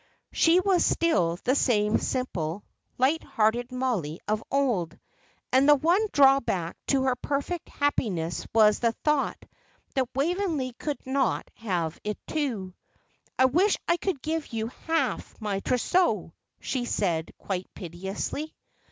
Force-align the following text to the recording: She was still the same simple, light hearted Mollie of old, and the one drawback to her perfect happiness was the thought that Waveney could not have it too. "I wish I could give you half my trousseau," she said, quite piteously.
She 0.33 0.59
was 0.59 0.83
still 0.83 1.37
the 1.43 1.53
same 1.53 1.99
simple, 1.99 2.65
light 2.97 3.21
hearted 3.21 3.71
Mollie 3.71 4.19
of 4.27 4.43
old, 4.49 4.97
and 5.53 5.69
the 5.69 5.75
one 5.75 6.07
drawback 6.11 6.75
to 6.87 7.03
her 7.03 7.15
perfect 7.15 7.69
happiness 7.69 8.47
was 8.51 8.79
the 8.79 8.93
thought 8.93 9.37
that 9.93 10.09
Waveney 10.15 10.73
could 10.73 11.05
not 11.05 11.47
have 11.53 11.99
it 12.03 12.17
too. 12.25 12.73
"I 13.37 13.45
wish 13.45 13.77
I 13.87 13.97
could 13.97 14.23
give 14.23 14.51
you 14.51 14.69
half 14.87 15.39
my 15.39 15.59
trousseau," 15.59 16.33
she 16.59 16.85
said, 16.85 17.31
quite 17.37 17.71
piteously. 17.75 18.55